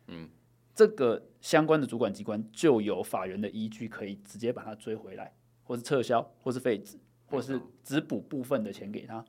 [0.07, 0.29] 嗯，
[0.75, 9.23] 这个相关的主管机关就有法源的依据，可以直接把他追回来，或是撤销，或是废止，或是只补部分的钱给他。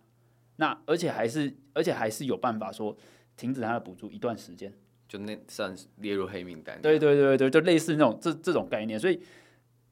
[0.57, 2.97] 那而且还是，而且还是有办法说。
[3.37, 4.73] 停止他的补助一段时间，
[5.09, 6.81] 就那算是列入黑名单。
[6.81, 8.99] 对对对对，就类似那种这这种概念。
[8.99, 9.21] 所以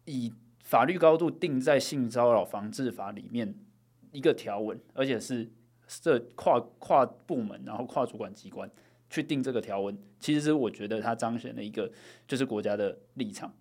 [0.07, 3.55] 以法律高度定在性骚扰防治法里面
[4.13, 5.51] 一个条文，而且是
[5.87, 8.71] 这跨跨部门，然后跨主管机关
[9.11, 11.93] 去定这个条文，其实是我觉得它彰显了一个
[12.27, 13.55] 就是国家的立场，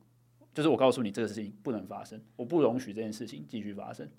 [0.53, 4.09] 就是我告诉你这个事情不能发生，我不容许这件事情继续发生。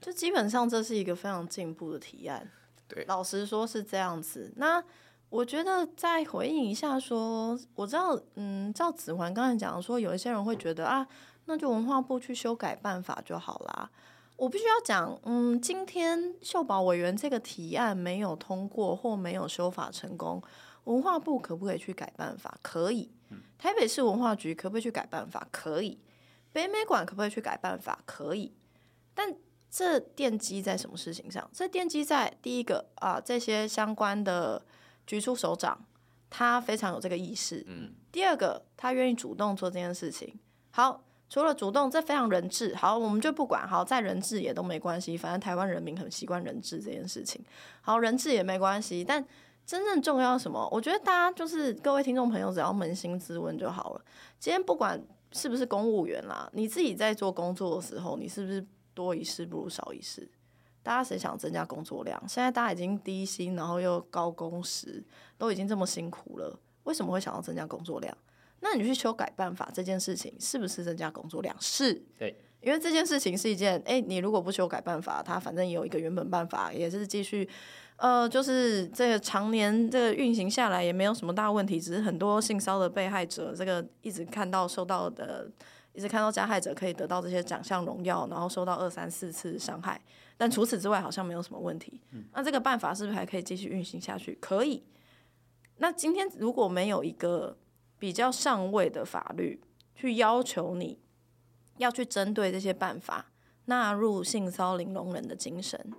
[0.00, 2.50] 就基本上这是一个非常进步的提案。
[2.88, 4.52] 对，老实说是这样子。
[4.56, 4.82] 那
[5.28, 11.06] 我觉得再回应一下说，我知道，嗯，照子桓刚才讲说，有一些人会觉得啊，
[11.46, 13.90] 那就文化部去修改办法就好啦。
[14.36, 20.42] 我必须要讲，嗯，今天秀宝委员这个提案没有通过或没有修法成功，
[20.84, 22.58] 文化部可不可以去改办法？
[22.62, 23.10] 可以。
[23.58, 25.48] 台北市文化局可不可以去改办法？
[25.50, 25.98] 可以。
[26.52, 27.98] 北美馆可不可以去改办法？
[28.06, 28.54] 可以。
[29.14, 29.34] 但
[29.76, 31.46] 这奠基在什么事情上？
[31.52, 34.64] 这奠基在第一个啊，这些相关的
[35.06, 35.78] 局处首长，
[36.30, 37.62] 他非常有这个意识。
[37.68, 37.92] 嗯。
[38.10, 40.40] 第二个，他愿意主动做这件事情。
[40.70, 42.74] 好，除了主动，这非常人治。
[42.74, 43.68] 好，我们就不管。
[43.68, 47.44] 好，在人治也都没关系，反正台湾人民很习惯人治这件事情。
[47.82, 49.04] 好，人治也没关系。
[49.04, 49.22] 但
[49.66, 50.66] 真正重要什么？
[50.72, 54.00] 我觉得大家就是各位听众朋友，只要扪心自问就好了。
[54.38, 54.98] 今天不管
[55.32, 58.66] 是不是公务员啦，你自己在做工作的时候，你是不是？
[58.96, 60.26] 多一事不如少一事，
[60.82, 62.18] 大家谁想增加工作量？
[62.26, 65.04] 现在大家已经低薪，然后又高工时，
[65.36, 68.16] 都已经这么辛苦了，为什么会想要增加工作量？
[68.60, 71.54] 那你去修改办法这件事情，是不是增加工作量？
[71.60, 77.46] 是，对，因为这件事情是一件，哎，你如果不修改办法，它反正也有一个原本办法，也是继续，
[77.96, 85.50] 呃，就是这个常年这个运行下来也没有什么大问题，只是很多性骚的被害者，这个一直看到受到的。
[85.96, 89.98] 一直看到加害者可以得到这些奖项荣耀，然后受到二三四次伤害，
[90.36, 92.00] 但除此之外好像没有什么问题。
[92.34, 94.36] 那这个办法是不是还可以继续运行下去？
[94.40, 94.84] 可以。
[95.78, 97.56] 那今天如果没有一个
[97.98, 99.60] 比较上位的法律
[99.94, 100.98] 去要求你
[101.78, 103.32] 要去针对这些办法
[103.64, 105.92] 纳入性骚扰容忍的精神。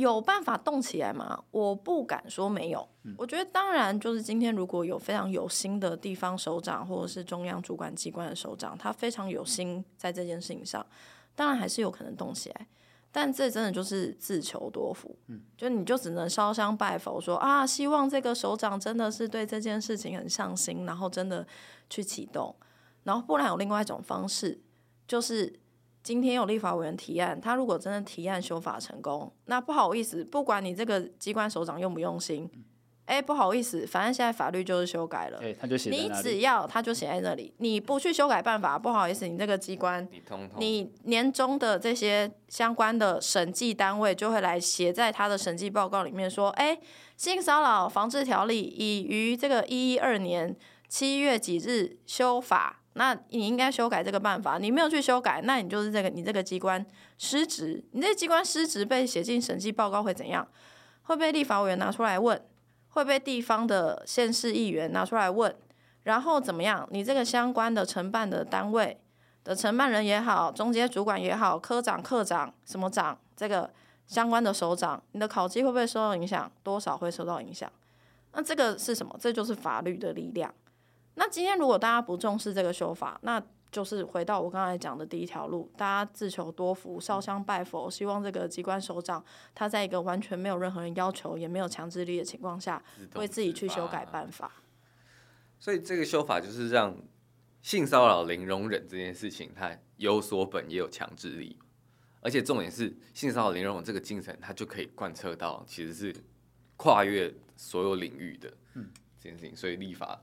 [0.00, 1.44] 有办法动起来吗？
[1.50, 2.86] 我不敢说没有。
[3.16, 10.84] 我觉得当然，就是今天如果有非常有心的地方首长或者是中央主管机关的首长，他非常有心在这件事情上，
[11.34, 12.66] 当然还是有可能动起来。
[13.12, 15.18] 但这真的就是自求多福。
[15.26, 21.46] 嗯就你就只能烧香拜佛说啊，希望这个首长真的是对这件事情很上心，然后真的
[21.88, 22.54] 去启动。
[23.02, 24.60] 然后不然有另外一种方式，
[25.08, 25.58] 就是
[26.02, 32.50] 今天有立法委员提案，他如果真的提案修法成功，那不好意思，不管你这个机关首长用不用心。
[33.06, 35.40] 哎，不好意思，反正现在法律就是修改了。
[35.42, 35.90] 哎，他就写。
[35.90, 46.78] 你只要他就写在那里，你不去修改办法，不好意思，你这个机关，你通通，你年终的这些相关的审计单位就会来写在他的审计报告里面说，哎，
[47.16, 50.56] 性骚扰防治条例已于这个一一二年
[50.88, 56.84] 七月几日修法，那你应该修改这个办法，你没有去修改，那你就是这个你这个机关
[57.18, 60.46] 失职，你这机关失职被写进审计报告会怎样？
[61.02, 62.40] 会被立法委员拿出来问。
[62.92, 65.54] 会被地方的县市议员拿出来问，
[66.02, 66.84] 然后怎么样？
[66.90, 69.00] 你这个相关的承办的单位
[69.44, 73.70] 的承办人也好，中间主管也好，科长、课长什么长，这个
[74.08, 76.50] 相关的首长，你的考绩会不会受到影响？
[76.64, 77.70] 多少会受到影响？
[78.32, 79.16] 那这个是什么？
[79.20, 80.52] 这就是法律的力量。
[81.20, 89.22] 那今天如果大家不重视这个修法，那就是回到我刚才讲的第一条路，大家自求多福，烧香拜佛，希望这个机关首长
[89.54, 92.82] 他在一个完全没有任何人要求，也没有强制力的情况下，
[93.16, 94.50] 为自己去修改办法。
[95.58, 96.96] 所以这个修法就是让
[97.60, 101.58] 性骚扰零容忍这件事情，它有所本也有强制力，
[102.22, 106.16] 而且重点是性骚扰零容忍这个精神，它就可以贯彻到其实是
[106.78, 108.50] 跨越所有领域的
[109.20, 109.54] 这件事情。
[109.54, 110.18] 所以立法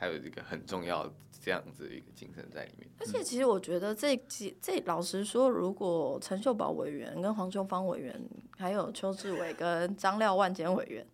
[0.00, 1.12] 它有一个很重要。
[1.42, 8.14] 这样子一个精神在里面，而且其实我觉得这几这老实说，如果陈秀宝委员跟黄秋芳委员，
[8.58, 11.06] 还有邱志伟跟张廖万坚委员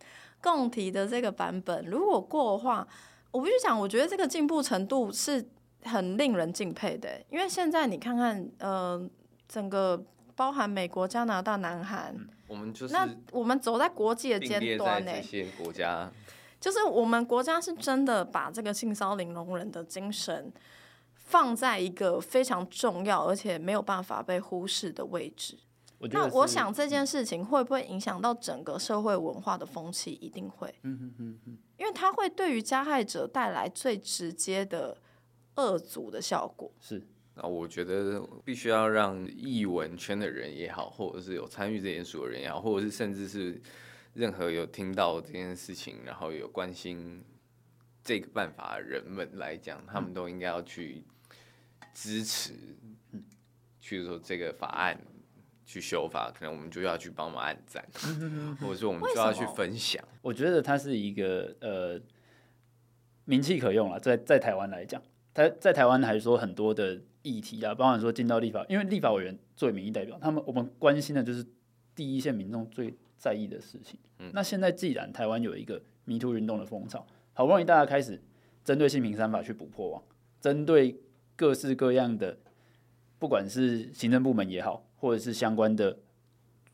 [0.43, 2.89] 共提的这个版本，如果过的话，
[3.31, 5.49] 我必须讲，我觉得这个进步程度是
[5.85, 7.09] 很令人敬佩的。
[7.31, 9.09] 因为现在你看看，呃，
[9.47, 12.13] 整个包含美国、加拿大、南韩，
[12.49, 16.11] 我们就是那我们走在国际的尖端呢，这些国家。
[16.67, 20.53] 就是我们国家是真的把这个性骚零容忍的精神
[21.15, 25.57] 放在一个非常重要而且没有办法被忽视的位置。
[26.11, 30.15] 那我想这件事情会不会影响到整个社会文化的风气？
[30.15, 30.75] 一定会。
[30.83, 34.97] 嗯嗯嗯因为它会对于加害者带来最直接的
[35.55, 36.69] 恶阻的效果。
[36.81, 37.01] 是。
[37.37, 43.63] 那我觉得必须要让译文圈的人也好，或者是有参与这件事的人也好，或者是甚至是。
[44.17, 47.23] 任何有听到这件事情，然后有关心
[48.03, 51.05] 这个办法的人们来讲，他们都应该要去
[51.93, 52.55] 支持，
[53.79, 54.99] 去说这个法案
[55.67, 57.87] 去修法，可能我们就要去帮忙按赞，
[58.59, 60.03] 或者说我们就要去分享。
[60.23, 62.01] 我觉得它是一个呃
[63.27, 65.03] 名气可用了，在在台湾来讲，
[65.35, 71.45] 在在台湾还是说很多的议题啊，包含说进到立法，因为立法委员作为民意代表，他们我们关心的就是
[71.95, 72.97] 第一线民众最。
[73.17, 73.99] 在意的事情。
[74.33, 78.21] 那现在既然台湾有一个迷途运动的风潮，好不容易大家开始
[78.65, 80.03] 针对性平三法去补破网，
[80.41, 81.01] 针对
[81.35, 82.39] 各式各样的，
[83.19, 85.99] 不管是行政部门也好，或者是相关的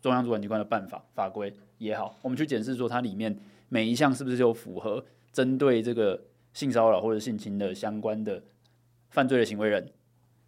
[0.01, 8.43] 中央主管机关的办法法规也好，我们去检视说它里面每一项是不是就符合针对这个性骚扰或者性侵的相关的
[9.11, 9.91] 犯罪的行为人。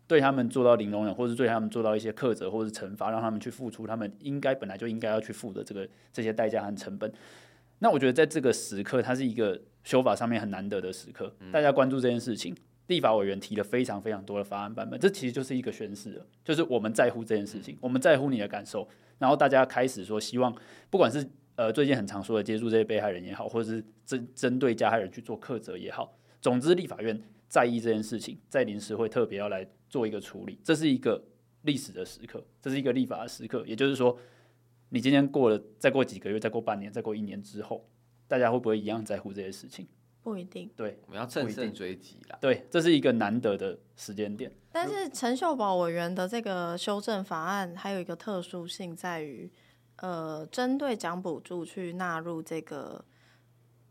[0.06, 7.10] 对他们做到零容忍，或是对他们做到一些苛责或是惩罚，让他们去付出他们应该本来就应该要去付的这个这些代价和成本。
[7.78, 12.54] 那我觉得在这个时刻，它是一个修法上面很难得的时刻，大家关注这件事情，
[12.86, 18.86] 立法委员提了非常非常多的法案版本，这其实就是一个宣示了，就是我们在乎这件事情，我们在乎你的感受，
[19.18, 20.54] 然后大家开始说希望，
[20.90, 29.66] 不管是呃最近很常说的接触这些被害人也好，或者是针针对加害人去做苛责也好，总之立法院在意这件事情，在临时会特别要来。
[29.94, 31.22] 做一个处理，这是一个
[31.62, 33.64] 历史的时刻，这是一个立法的时刻。
[33.64, 34.18] 也就是说，
[34.88, 37.88] 你今天过了，再过几个月，再过半年，再过一年之后，
[38.26, 39.87] 大家会不会一样在乎这些事情？
[40.20, 40.68] 不一定。
[40.74, 42.37] 对，我们要乘胜追击啦。
[42.40, 44.50] 对，这是一个难得的时间点。
[44.72, 49.48] 但是陈秀宝委员的这个修正法案还有一个特殊性在于，
[49.98, 53.05] 呃，针对奖补助去纳入这个。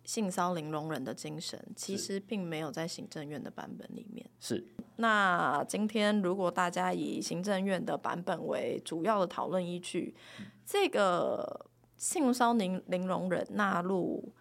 [0.05, 4.25] 性骚零容忍的精神，其实并没有在行政院的版本里面。
[4.39, 4.65] 是。
[4.97, 11.65] 那今天如果大家以行政院的版本为主要的讨论依据，嗯、这个
[11.97, 14.31] 性骚零零容忍纳入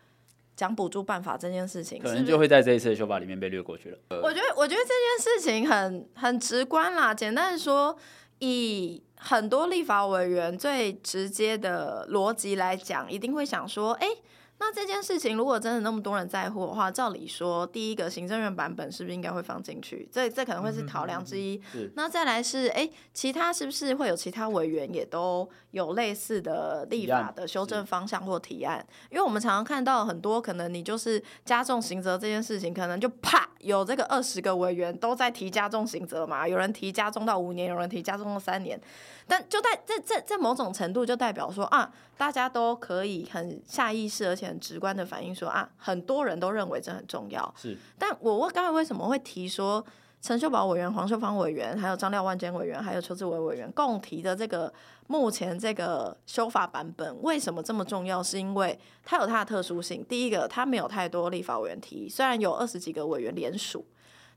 [0.55, 3.99] 讲补助办法这件事情，可能就会在这一次的修法里面被略过去了。
[4.23, 7.15] 我觉得，我觉得这件事情很很直观啦。
[7.15, 7.97] 简单说，
[8.41, 14.23] 以很多立法委员最直接的逻辑来讲，一定会想说，哎、欸。
[14.65, 20.09] 那这件事情如果真的那么多人在乎的话，照理说，第一个行政院版本是不是应该会放进去？
[20.13, 21.61] 这这可能会是考量之一。
[21.75, 28.87] 嗯、那再来是，哎，其他是不是会有其他委员也都有类似的立法的修正方向或提案？
[29.11, 38.81] 因为我们常常看到很多，可能你就是加重刑责这件事情，可能就啪有这个二十个委员都在提加重刑责嘛，有人提加重到五年，有人提加重到三年。
[39.27, 47.53] 但就在这这这某种程度，就代表说啊，大家都可以很下意识而且很直观的反映说啊，很多人都认为这很重要。
[47.57, 49.83] 是，但我我刚才为什么会提说
[50.21, 54.73] 陈秀宝委员、黄秀芳委员，还有张廖万坚委员，还有邱志伟委员共提的这个
[55.07, 58.23] 目前这个修法版本，为什么这么重要？
[58.23, 60.05] 是因为它有它的特殊性。
[60.07, 63.85] 第一个，它没有太多立法委员提，虽然有二十几个委员联署。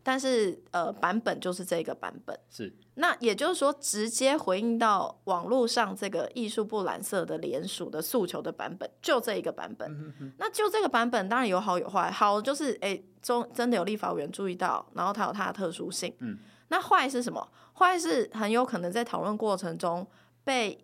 [0.08, 2.40] 但是，呃，版本就是这个版本。
[2.48, 2.72] 是。
[2.94, 9.92] 那也就是说，直接回应到网络上这个艺术部蓝色的联署的诉求的版本，就这一个版本。
[9.92, 12.12] 嗯、哼那就这个版本，当然有好有坏。
[12.12, 16.16] 好就是，哎，中真的有立法委员注意到，然后它有它的特殊性。
[16.20, 16.38] 嗯。
[16.68, 17.52] 那坏是什么？
[17.74, 20.06] 坏是很有可能在讨论过程中
[20.44, 20.80] 被。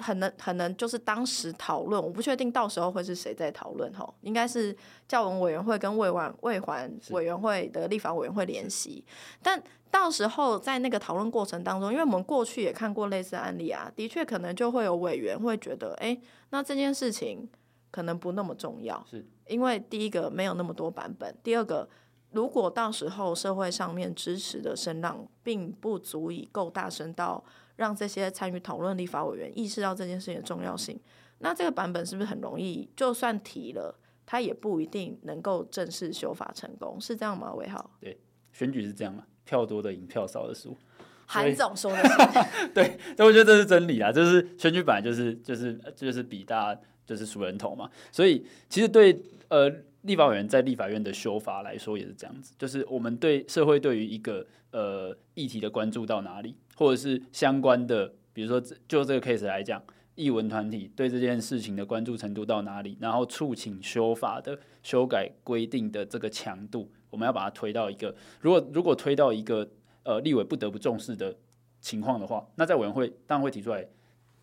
[0.00, 4.76] 很能很能就是当时讨论，我不确定到时候会是谁在讨论吼，应该是
[5.06, 9.04] 教文委员会跟未完未还委员会的立法委员会联席，
[9.42, 16.20] 但到时候在那个讨论过程当中，因为我们过去也看过类似案例啊，的确可能就会有委员会觉得，哎、欸，
[16.50, 17.48] 那这件事情
[17.90, 21.88] 可能不那么重要，是因为第一个没有那么多版本，第二个
[22.30, 27.44] 如果到时候社会上面支持的声浪并不足以够大声到。
[27.80, 31.00] 让这些参与讨论立法委员意识到这件事情的重要性，
[31.38, 32.86] 那这个版本是不是很容易？
[32.94, 37.54] 就算提了，他也不一定能够正式修法成功，是这样吗？
[37.54, 37.90] 伟浩？
[37.98, 38.20] 对，
[38.52, 40.76] 选举是这样嘛，票多的赢，票少的输。
[41.24, 49.72] 韩总说的是， 对，但我觉得这是真理啊，就是选举本来就是就是就是比大家就是数人头嘛，所以其实对呃
[50.02, 56.54] 立法委员在立法院的修法来说也是这样子，就是我们对社会对于一个呃议题的关注到哪里。
[56.80, 58.58] 或者是相关的，比如说
[58.88, 59.82] 就这个 case 来讲，
[60.14, 69.70] 译文团体对这件事情的关注程度到哪里，然后促请修法的修改规定的这个强度，我们要把它推到一个，如果如果推到一个
[70.04, 71.36] 呃立委不得不重视的
[71.82, 73.86] 情况的话，那在委员会当然会提出来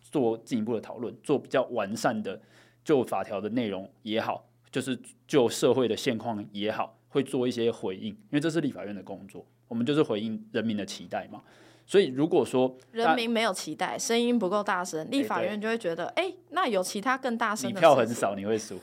[0.00, 2.40] 做进一步的讨论，做比较完善的
[2.84, 11.42] 就法条的内容也好，就是就社会的现况也好，会做一些回应，因为这是立法院的工作，我们就是回应人民的期待嘛。
[11.90, 17.74] 所以，如果说人民没有期待，声音不够大声，立法院就会觉得，哎、欸，那有其他更大声的。
[17.74, 18.78] 你票很少，你会输。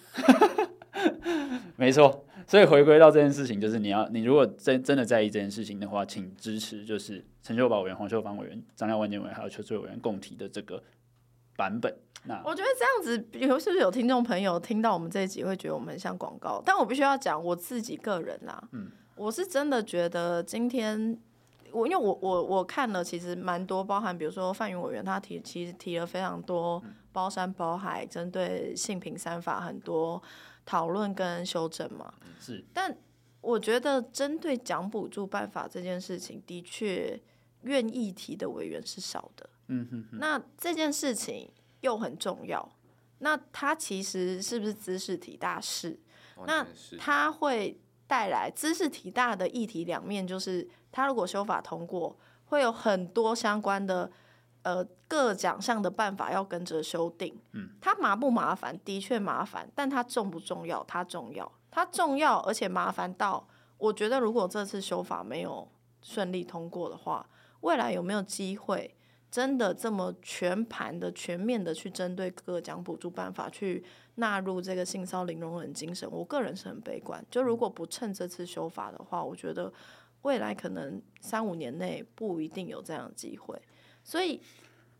[1.77, 10.81] 没错，所以回归到这件事情，就是你要，你如果真真的在意这件事情的话，请支持，就是陈秀宝委员、黄秀芳委员、张廖万建委员还有邱志伟委员共提的这个
[11.55, 11.95] 版本。
[12.23, 16.59] 那我觉得这样子，比如是不是有听众朋友听到我们这一集会觉得我们很像广告？
[16.65, 21.15] 但我必须要讲我自己个人啦，嗯，我是真的觉得今天。
[21.75, 30.21] 我因为我我我看了，其实蛮多，包含比如说范云委员他提其实提了非常多包山包海针对性平三法很多
[30.65, 32.13] 讨论跟修正嘛。
[32.39, 32.63] 是。
[32.73, 32.95] 但
[33.41, 37.21] 我觉得针对奖补助办法这件事情，的确
[37.63, 39.49] 愿意提的委员是少的。
[39.67, 40.17] 嗯哼哼。
[40.17, 41.51] 那这件事情
[41.81, 42.71] 又很重要，
[43.19, 45.99] 那他其实是不是知识体大事？
[46.47, 46.65] 那
[46.97, 50.67] 他会带来知识体大的议题两面，就是。
[50.95, 54.09] 他如果修法通过，会有很多相关的
[54.61, 57.37] 呃各奖项的办法要跟着修订。
[57.51, 58.79] 嗯，它麻不麻烦？
[58.85, 60.81] 的确麻烦，但它重不重要？
[60.85, 63.45] 它重要，它重要，而且麻烦到
[63.77, 65.67] 我觉得，如果这次修法没有
[66.01, 67.27] 顺利通过的话，
[67.59, 68.95] 未来有没有机会
[69.29, 73.83] 真的这么全盘的、全面的去针对各个奖补助办法去
[74.15, 76.09] 纳入这个性骚零容忍精神？
[76.11, 77.25] 我个人是很悲观。
[77.29, 79.71] 就如果不趁这次修法的话，我觉得。
[80.21, 83.61] 未来可能三五年内不一定有这样的机会，
[84.03, 84.41] 所以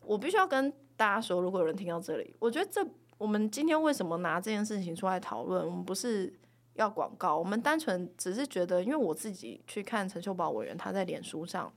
[0.04, 2.86] 我必须要跟大家说，如果有人听到这里，我觉得这
[3.18, 5.66] 我们今天为什么拿这件事情出来讨论？
[5.66, 6.32] 我们不是
[6.74, 11.72] 要广告，我们单纯只是觉得，因为我自己去看陈秀宝委员他在脸书上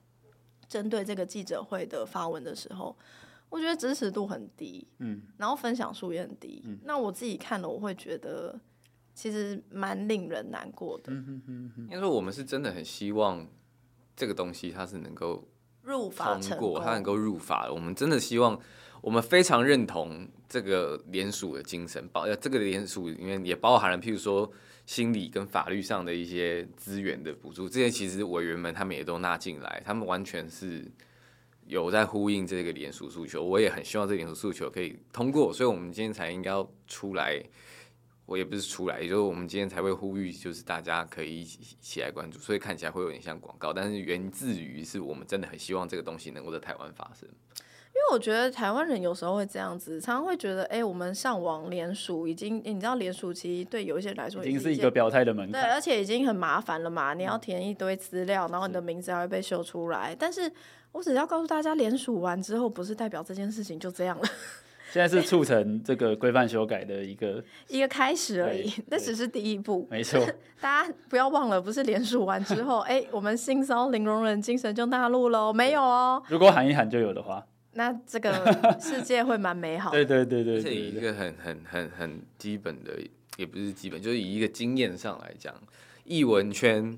[0.67, 2.95] 针对这个记者会的发文的时候，
[3.49, 8.59] 我觉得支持度很低，嗯，然后分享数也很低，嗯，那我自己看了，我会觉得。
[9.15, 11.11] 其实蛮令人难过的。
[11.11, 13.45] 应该说，我们是真的很希望
[14.15, 15.45] 这个东西它是能够
[15.81, 17.69] 入法通过，它能够入法。
[17.69, 18.57] 我们真的希望，
[19.01, 24.49] 我们非常认同这个联署的精神，包这个联署里面也包含了，譬如说
[24.85, 30.89] 心理跟法律上的一些资源的补助，这些其实委员们他们也都纳进来，他们完全是
[31.69, 33.41] 有在呼应这个联署诉求。
[33.43, 37.41] 我也很希望这个联署诉求可以通过，所以我们今天才应该要出来。
[38.25, 47.27] 我也不是出来，也就是我们今天才会呼吁，就是大家可以一起一起来关注，所以看起来会有点像广告，但是源自于是我们真的很希望这个东西能够在台湾发生。
[47.27, 60.15] 因为我觉得台湾人有时候会这样子，常常会觉得，哎、欸，我们上网联署已经，你知道联署其实对有一些人来说已经是一个表态的门槛，对，而且已经很麻烦了嘛，你要填一堆资料，然后你的名字还会被秀出来。
[60.17, 60.51] 但是
[60.91, 64.27] 我只要告诉大家，联署完之后，不是代表这件事情就这样了。
[64.91, 69.87] 现在是促成这个规范修改的一个 一个开始而已，那只是第一步。
[69.91, 70.19] 没错，
[70.59, 75.53] 大家不要忘了，不是联署完之后， 哎、欸，我们性骚零容忍精神就纳入喽？
[75.53, 76.21] 没有哦。
[76.27, 77.45] 如果喊一喊就有的话。
[77.73, 80.03] 那这个世界会蛮美好的。
[80.03, 82.93] 对对对对，对，一个很很很很基本的，
[83.37, 85.53] 也不是基本，就是以一个经验上来讲，
[86.03, 86.97] 译文圈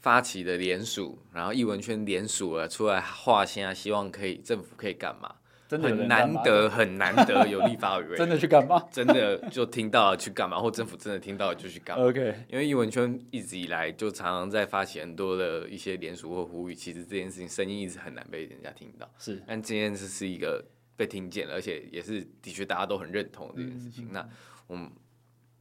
[0.00, 5.34] 发起的联署，然后艺文圈联署了出来画线啊，希望可以政府可以干嘛？
[5.68, 8.80] 真的很难得，很难得有立法委员 真的去干嘛？
[8.88, 10.60] 真的就听到了去干嘛？
[10.60, 19.10] 或政府真的听到了就去干嘛？OK，因为艺文圈一直以来就常常在发起很多的一些联署或呼吁，其实这件事情声音一直很难被人家听到。
[19.18, 20.64] 是，但今天这是一个
[20.96, 24.04] 被听见了，而且也是的确大家都很认同这件事情。
[24.04, 24.28] 嗯、那
[24.68, 24.90] 我们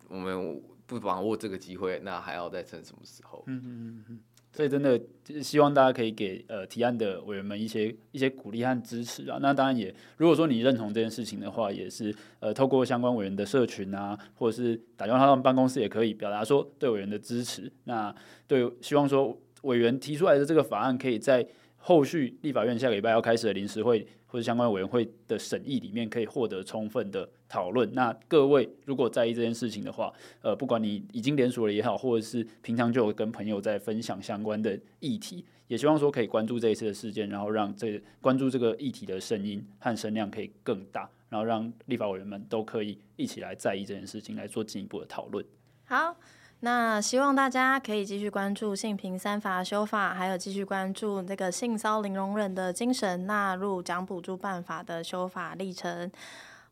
[0.07, 3.43] 我们不把握这个机会，那还要再趁什么时候？
[3.47, 4.19] 嗯嗯嗯嗯。
[4.51, 4.97] 所以真的
[5.43, 9.37] 希望大家可以给呃提案的委员们一些一些鼓励和支持啊。
[9.41, 17.69] 那当然也，如果说你认同这件事情的话，也是呃透过相关委员的社群啊，或者是打电话到他们办公室也可以表达说对委员的支持。
[17.83, 18.15] 那
[18.47, 24.07] 对，希望说委员提出来的这个法案，可以在后续立法院下个礼拜要开始的临时会。
[24.35, 27.89] 或者相关委员会的审议里面可以获得充分的讨论。
[27.93, 30.11] 那各位如果在意这件事情的话，
[30.41, 45.45] 呃，不管你已经联署了也好，或者是平常就有跟朋友在分享相关的议题，也希望说可以关注这一次的事件，然后让这关注这个议题的声音和声量可以更大，然后让立法委员们都可以一起来在意这件事情，来做进一步的讨论。
[45.85, 46.13] 好。
[46.61, 56.11] 那希望大家可以继续关注性平三法修法，还有继续关注这个性骚零容忍的精神纳入奖补助办法的修法历程。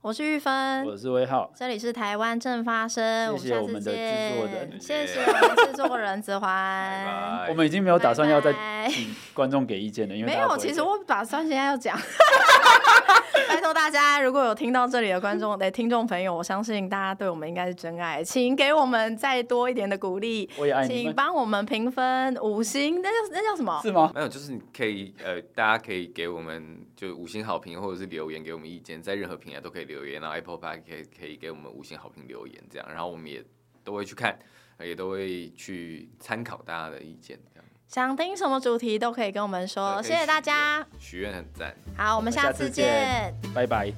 [0.02, 8.54] 我是玉芬，我是威浩，这里是台湾正发生，谢谢我们的制作人，谢谢我们制作人子桓，我们已经没有打算要再
[8.90, 11.98] 请观众给意见了，因为没有，其实我打算现在要讲，
[13.48, 23.80] 拜托大家，如果有听到这里的观众的听众朋友，我相信大家对我们应该是真爱，请给我们再多一点的鼓励，我也爱你，请帮我们评分五星，那叫那叫什么？
[23.82, 24.12] 是吗？
[24.14, 29.94] 没有，就是你可以呃，大家可以给我们就五星好评，或者是留言给我们意见，在任何平台都可以留。
[29.94, 33.46] 留言，然后 Apple Park 可以可以给我们五星好评留言，这样，然后我们也
[33.84, 34.36] 都会去看，
[34.80, 37.63] 也都会去参考大家的意见，这样。
[37.94, 40.84] 想听什么主题都可以跟我们说，谢谢大家。
[40.98, 41.72] 许愿很赞。
[41.96, 43.94] 好，我们下次见，拜拜。